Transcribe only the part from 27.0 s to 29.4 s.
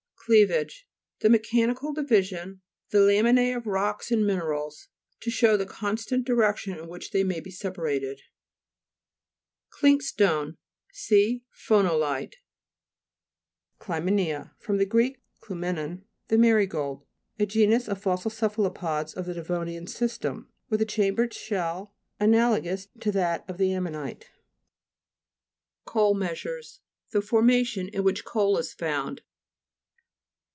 The formations in which coal is found.